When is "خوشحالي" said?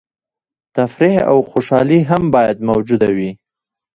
1.51-1.99